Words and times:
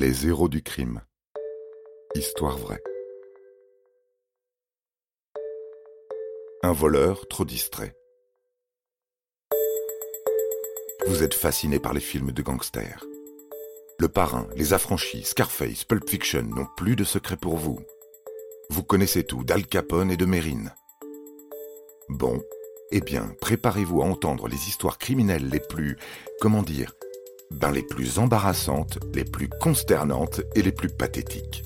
Les 0.00 0.26
héros 0.26 0.48
du 0.48 0.62
crime. 0.62 1.02
Histoire 2.14 2.56
vraie. 2.56 2.82
Un 6.62 6.72
voleur 6.72 7.28
trop 7.28 7.44
distrait. 7.44 7.94
Vous 11.06 11.22
êtes 11.22 11.34
fasciné 11.34 11.78
par 11.78 11.92
les 11.92 12.00
films 12.00 12.32
de 12.32 12.40
gangsters. 12.40 13.04
Le 13.98 14.08
Parrain, 14.08 14.48
Les 14.56 14.72
Affranchis, 14.72 15.24
Scarface, 15.24 15.84
Pulp 15.84 16.08
Fiction 16.08 16.44
n'ont 16.44 16.68
plus 16.78 16.96
de 16.96 17.04
secret 17.04 17.36
pour 17.36 17.58
vous. 17.58 17.78
Vous 18.70 18.82
connaissez 18.82 19.24
tout 19.24 19.44
d'Al 19.44 19.66
Capone 19.66 20.10
et 20.10 20.16
de 20.16 20.24
Mérine. 20.24 20.72
Bon, 22.08 22.42
eh 22.90 23.02
bien, 23.02 23.34
préparez-vous 23.42 24.00
à 24.00 24.06
entendre 24.06 24.48
les 24.48 24.66
histoires 24.66 24.96
criminelles 24.96 25.50
les 25.50 25.60
plus, 25.60 25.98
comment 26.40 26.62
dire, 26.62 26.94
ben 27.50 27.72
les 27.72 27.82
plus 27.82 28.18
embarrassantes, 28.18 28.98
les 29.14 29.24
plus 29.24 29.48
consternantes 29.48 30.40
et 30.54 30.62
les 30.62 30.72
plus 30.72 30.88
pathétiques. 30.88 31.64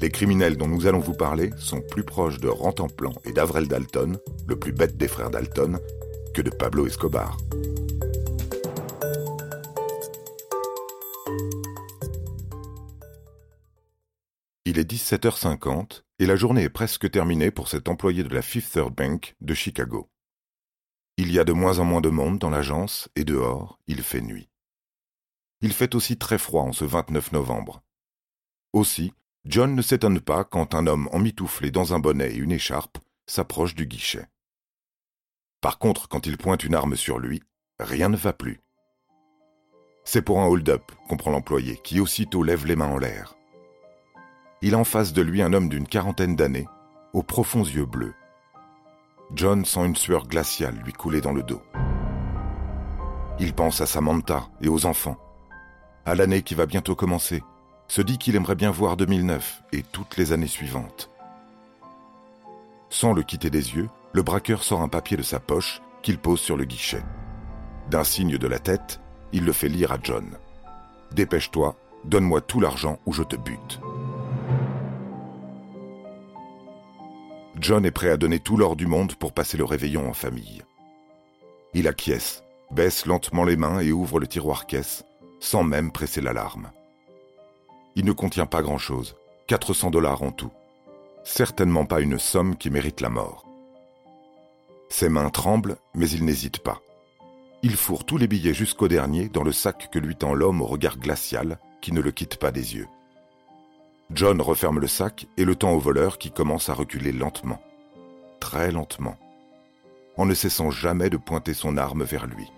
Les 0.00 0.10
criminels 0.10 0.56
dont 0.56 0.68
nous 0.68 0.86
allons 0.86 1.00
vous 1.00 1.14
parler 1.14 1.50
sont 1.58 1.80
plus 1.80 2.04
proches 2.04 2.38
de 2.38 2.48
Rantanplan 2.48 3.12
et 3.24 3.32
d'Avrel 3.32 3.68
Dalton, 3.68 4.18
le 4.48 4.56
plus 4.58 4.72
bête 4.72 4.96
des 4.96 5.08
frères 5.08 5.30
Dalton, 5.30 5.78
que 6.34 6.42
de 6.42 6.50
Pablo 6.50 6.86
Escobar. 6.86 7.36
Il 14.64 14.78
est 14.78 14.90
17h50 14.90 16.02
et 16.20 16.26
la 16.26 16.36
journée 16.36 16.62
est 16.62 16.68
presque 16.68 17.10
terminée 17.10 17.50
pour 17.50 17.68
cet 17.68 17.88
employé 17.88 18.22
de 18.22 18.34
la 18.34 18.42
Fifth 18.42 18.72
Third 18.72 18.94
Bank 18.94 19.34
de 19.40 19.54
Chicago. 19.54 20.08
Il 21.16 21.32
y 21.32 21.38
a 21.38 21.44
de 21.44 21.52
moins 21.52 21.78
en 21.78 21.84
moins 21.84 22.00
de 22.00 22.08
monde 22.08 22.38
dans 22.38 22.50
l'agence 22.50 23.08
et 23.16 23.24
dehors, 23.24 23.78
il 23.86 24.02
fait 24.02 24.20
nuit. 24.20 24.49
Il 25.62 25.72
fait 25.72 25.94
aussi 25.94 26.16
très 26.16 26.38
froid 26.38 26.62
en 26.62 26.72
ce 26.72 26.84
29 26.84 27.32
novembre. 27.32 27.82
Aussi, 28.72 29.12
John 29.44 29.74
ne 29.74 29.82
s'étonne 29.82 30.20
pas 30.20 30.44
quand 30.44 30.74
un 30.74 30.86
homme 30.86 31.08
emmitouflé 31.12 31.70
dans 31.70 31.94
un 31.94 31.98
bonnet 31.98 32.32
et 32.32 32.36
une 32.36 32.52
écharpe 32.52 32.98
s'approche 33.26 33.74
du 33.74 33.86
guichet. 33.86 34.26
Par 35.60 35.78
contre, 35.78 36.08
quand 36.08 36.26
il 36.26 36.38
pointe 36.38 36.64
une 36.64 36.74
arme 36.74 36.96
sur 36.96 37.18
lui, 37.18 37.42
rien 37.78 38.08
ne 38.08 38.16
va 38.16 38.32
plus. 38.32 38.60
C'est 40.04 40.22
pour 40.22 40.40
un 40.40 40.46
hold-up, 40.46 40.92
comprend 41.08 41.30
l'employé, 41.30 41.78
qui 41.84 42.00
aussitôt 42.00 42.42
lève 42.42 42.66
les 42.66 42.76
mains 42.76 42.88
en 42.88 42.98
l'air. 42.98 43.36
Il 44.62 44.74
a 44.74 44.78
en 44.78 44.84
face 44.84 45.12
de 45.12 45.22
lui 45.22 45.42
un 45.42 45.52
homme 45.52 45.68
d'une 45.68 45.86
quarantaine 45.86 46.36
d'années, 46.36 46.68
aux 47.12 47.22
profonds 47.22 47.64
yeux 47.64 47.86
bleus. 47.86 48.14
John 49.34 49.64
sent 49.64 49.84
une 49.84 49.96
sueur 49.96 50.26
glaciale 50.26 50.80
lui 50.84 50.92
couler 50.92 51.20
dans 51.20 51.32
le 51.32 51.42
dos. 51.42 51.62
Il 53.38 53.54
pense 53.54 53.80
à 53.80 53.86
Samantha 53.86 54.48
et 54.60 54.68
aux 54.68 54.86
enfants, 54.86 55.18
à 56.10 56.16
l'année 56.16 56.42
qui 56.42 56.56
va 56.56 56.66
bientôt 56.66 56.96
commencer, 56.96 57.40
se 57.86 58.02
dit 58.02 58.18
qu'il 58.18 58.34
aimerait 58.34 58.56
bien 58.56 58.72
voir 58.72 58.96
2009 58.96 59.62
et 59.72 59.84
toutes 59.84 60.16
les 60.16 60.32
années 60.32 60.48
suivantes. 60.48 61.08
Sans 62.88 63.12
le 63.12 63.22
quitter 63.22 63.48
des 63.48 63.76
yeux, 63.76 63.88
le 64.12 64.22
braqueur 64.22 64.64
sort 64.64 64.82
un 64.82 64.88
papier 64.88 65.16
de 65.16 65.22
sa 65.22 65.38
poche 65.38 65.80
qu'il 66.02 66.18
pose 66.18 66.40
sur 66.40 66.56
le 66.56 66.64
guichet. 66.64 67.04
D'un 67.90 68.02
signe 68.02 68.38
de 68.38 68.48
la 68.48 68.58
tête, 68.58 69.00
il 69.32 69.44
le 69.44 69.52
fait 69.52 69.68
lire 69.68 69.92
à 69.92 69.98
John. 70.02 70.36
Dépêche-toi, 71.12 71.76
donne-moi 72.04 72.40
tout 72.40 72.58
l'argent 72.58 72.98
ou 73.06 73.12
je 73.12 73.22
te 73.22 73.36
bute. 73.36 73.78
John 77.60 77.86
est 77.86 77.92
prêt 77.92 78.10
à 78.10 78.16
donner 78.16 78.40
tout 78.40 78.56
l'or 78.56 78.74
du 78.74 78.88
monde 78.88 79.14
pour 79.14 79.32
passer 79.32 79.56
le 79.56 79.64
réveillon 79.64 80.08
en 80.08 80.12
famille. 80.12 80.64
Il 81.72 81.86
acquiesce, 81.86 82.42
baisse 82.72 83.06
lentement 83.06 83.44
les 83.44 83.56
mains 83.56 83.78
et 83.78 83.92
ouvre 83.92 84.18
le 84.18 84.26
tiroir 84.26 84.66
caisse, 84.66 85.04
sans 85.40 85.64
même 85.64 85.90
presser 85.90 86.20
l'alarme. 86.20 86.70
Il 87.96 88.04
ne 88.04 88.12
contient 88.12 88.46
pas 88.46 88.62
grand-chose, 88.62 89.16
400 89.48 89.90
dollars 89.90 90.22
en 90.22 90.30
tout. 90.30 90.52
Certainement 91.24 91.84
pas 91.84 92.00
une 92.00 92.18
somme 92.18 92.56
qui 92.56 92.70
mérite 92.70 93.00
la 93.00 93.08
mort. 93.08 93.44
Ses 94.88 95.08
mains 95.08 95.30
tremblent, 95.30 95.76
mais 95.94 96.08
il 96.10 96.24
n'hésite 96.24 96.60
pas. 96.60 96.80
Il 97.62 97.76
fourre 97.76 98.04
tous 98.04 98.16
les 98.16 98.26
billets 98.26 98.54
jusqu'au 98.54 98.88
dernier 98.88 99.28
dans 99.28 99.42
le 99.42 99.52
sac 99.52 99.90
que 99.90 99.98
lui 99.98 100.16
tend 100.16 100.34
l'homme 100.34 100.62
au 100.62 100.66
regard 100.66 100.98
glacial 100.98 101.58
qui 101.80 101.92
ne 101.92 102.00
le 102.00 102.10
quitte 102.10 102.36
pas 102.36 102.52
des 102.52 102.74
yeux. 102.76 102.88
John 104.12 104.40
referme 104.40 104.80
le 104.80 104.88
sac 104.88 105.26
et 105.36 105.44
le 105.44 105.54
tend 105.54 105.72
au 105.72 105.78
voleur 105.78 106.18
qui 106.18 106.30
commence 106.30 106.68
à 106.68 106.74
reculer 106.74 107.12
lentement. 107.12 107.60
Très 108.40 108.72
lentement. 108.72 109.16
En 110.16 110.26
ne 110.26 110.34
cessant 110.34 110.70
jamais 110.70 111.10
de 111.10 111.16
pointer 111.16 111.54
son 111.54 111.76
arme 111.76 112.02
vers 112.02 112.26
lui. 112.26 112.50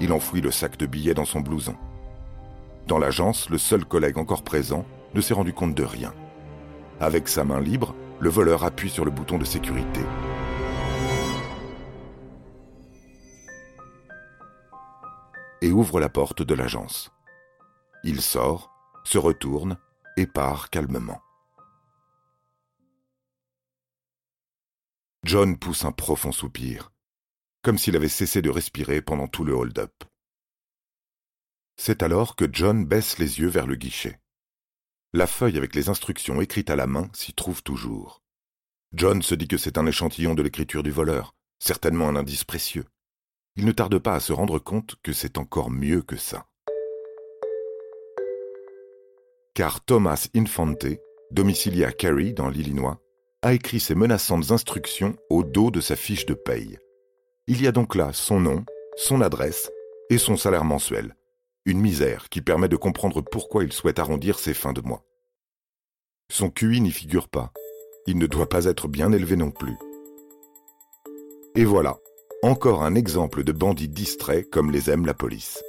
Il 0.00 0.12
enfouit 0.12 0.40
le 0.40 0.50
sac 0.50 0.76
de 0.76 0.86
billets 0.86 1.14
dans 1.14 1.24
son 1.24 1.40
blouson. 1.40 1.76
Dans 2.86 2.98
l'agence, 2.98 3.48
le 3.48 3.58
seul 3.58 3.84
collègue 3.84 4.18
encore 4.18 4.42
présent 4.42 4.84
ne 5.14 5.20
s'est 5.20 5.34
rendu 5.34 5.52
compte 5.52 5.74
de 5.74 5.84
rien. 5.84 6.12
Avec 7.00 7.28
sa 7.28 7.44
main 7.44 7.60
libre, 7.60 7.94
le 8.20 8.28
voleur 8.28 8.64
appuie 8.64 8.90
sur 8.90 9.04
le 9.04 9.10
bouton 9.10 9.38
de 9.38 9.44
sécurité. 9.44 10.00
Et 15.62 15.70
ouvre 15.70 16.00
la 16.00 16.08
porte 16.08 16.42
de 16.42 16.54
l'agence. 16.54 17.10
Il 18.02 18.20
sort, 18.20 18.70
se 19.04 19.16
retourne 19.16 19.78
et 20.16 20.26
part 20.26 20.68
calmement. 20.70 21.20
John 25.24 25.56
pousse 25.56 25.86
un 25.86 25.92
profond 25.92 26.32
soupir 26.32 26.90
comme 27.64 27.78
s'il 27.78 27.96
avait 27.96 28.08
cessé 28.08 28.42
de 28.42 28.50
respirer 28.50 29.00
pendant 29.00 29.26
tout 29.26 29.42
le 29.42 29.54
hold-up. 29.54 30.04
C'est 31.76 32.02
alors 32.02 32.36
que 32.36 32.44
John 32.52 32.84
baisse 32.84 33.18
les 33.18 33.40
yeux 33.40 33.48
vers 33.48 33.66
le 33.66 33.74
guichet. 33.74 34.20
La 35.14 35.26
feuille 35.26 35.56
avec 35.56 35.74
les 35.74 35.88
instructions 35.88 36.40
écrites 36.40 36.70
à 36.70 36.76
la 36.76 36.86
main 36.86 37.08
s'y 37.14 37.32
trouve 37.32 37.62
toujours. 37.62 38.22
John 38.92 39.22
se 39.22 39.34
dit 39.34 39.48
que 39.48 39.56
c'est 39.56 39.78
un 39.78 39.86
échantillon 39.86 40.34
de 40.34 40.42
l'écriture 40.42 40.82
du 40.82 40.90
voleur, 40.90 41.34
certainement 41.58 42.06
un 42.08 42.16
indice 42.16 42.44
précieux. 42.44 42.84
Il 43.56 43.64
ne 43.64 43.72
tarde 43.72 43.98
pas 43.98 44.14
à 44.14 44.20
se 44.20 44.32
rendre 44.32 44.58
compte 44.58 44.96
que 45.02 45.12
c'est 45.12 45.38
encore 45.38 45.70
mieux 45.70 46.02
que 46.02 46.16
ça. 46.16 46.46
Car 49.54 49.84
Thomas 49.84 50.28
Infante, 50.34 50.86
domicilié 51.30 51.84
à 51.84 51.92
Cary 51.92 52.34
dans 52.34 52.50
l'Illinois, 52.50 53.00
a 53.42 53.54
écrit 53.54 53.80
ces 53.80 53.94
menaçantes 53.94 54.50
instructions 54.50 55.16
au 55.30 55.44
dos 55.44 55.70
de 55.70 55.80
sa 55.80 55.96
fiche 55.96 56.26
de 56.26 56.34
paye. 56.34 56.78
Il 57.46 57.60
y 57.60 57.66
a 57.66 57.72
donc 57.72 57.94
là 57.94 58.12
son 58.14 58.40
nom, 58.40 58.64
son 58.96 59.20
adresse 59.20 59.70
et 60.08 60.16
son 60.16 60.36
salaire 60.36 60.64
mensuel. 60.64 61.14
Une 61.66 61.80
misère 61.80 62.30
qui 62.30 62.40
permet 62.40 62.68
de 62.68 62.76
comprendre 62.76 63.20
pourquoi 63.20 63.64
il 63.64 63.72
souhaite 63.72 63.98
arrondir 63.98 64.38
ses 64.38 64.54
fins 64.54 64.72
de 64.72 64.80
mois. 64.80 65.04
Son 66.30 66.48
QI 66.48 66.80
n'y 66.80 66.90
figure 66.90 67.28
pas. 67.28 67.52
Il 68.06 68.16
ne 68.16 68.26
doit 68.26 68.48
pas 68.48 68.64
être 68.64 68.88
bien 68.88 69.12
élevé 69.12 69.36
non 69.36 69.50
plus. 69.50 69.76
Et 71.54 71.66
voilà, 71.66 71.98
encore 72.42 72.82
un 72.82 72.94
exemple 72.94 73.44
de 73.44 73.52
bandit 73.52 73.88
distrait 73.88 74.44
comme 74.44 74.70
les 74.70 74.88
aime 74.90 75.04
la 75.04 75.14
police. 75.14 75.62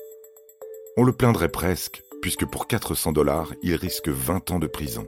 On 0.95 1.03
le 1.03 1.11
plaindrait 1.11 1.51
presque, 1.51 2.03
puisque 2.21 2.45
pour 2.45 2.67
400 2.67 3.11
dollars, 3.11 3.53
il 3.61 3.75
risque 3.75 4.07
20 4.07 4.51
ans 4.51 4.59
de 4.59 4.67
prison. 4.67 5.05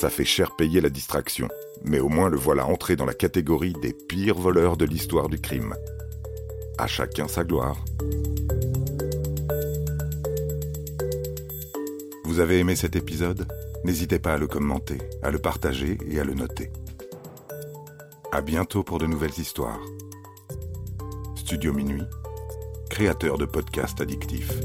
Ça 0.00 0.10
fait 0.10 0.24
cher 0.24 0.54
payer 0.54 0.80
la 0.80 0.90
distraction, 0.90 1.48
mais 1.82 1.98
au 1.98 2.08
moins 2.08 2.28
le 2.28 2.36
voilà 2.36 2.64
entré 2.68 2.94
dans 2.94 3.04
la 3.04 3.14
catégorie 3.14 3.72
des 3.82 3.92
pires 3.92 4.38
voleurs 4.38 4.76
de 4.76 4.84
l'histoire 4.84 5.28
du 5.28 5.40
crime. 5.40 5.74
À 6.78 6.86
chacun 6.86 7.26
sa 7.26 7.42
gloire. 7.42 7.84
Vous 12.22 12.38
avez 12.38 12.60
aimé 12.60 12.76
cet 12.76 12.94
épisode? 12.94 13.48
N'hésitez 13.82 14.20
pas 14.20 14.34
à 14.34 14.38
le 14.38 14.46
commenter, 14.46 14.98
à 15.20 15.32
le 15.32 15.40
partager 15.40 15.98
et 16.08 16.20
à 16.20 16.24
le 16.24 16.34
noter. 16.34 16.70
À 18.30 18.40
bientôt 18.40 18.84
pour 18.84 18.98
de 18.98 19.06
nouvelles 19.06 19.36
histoires. 19.36 19.80
Studio 21.34 21.72
Minuit, 21.72 22.06
créateur 22.88 23.36
de 23.36 23.46
podcasts 23.46 24.00
addictifs. 24.00 24.60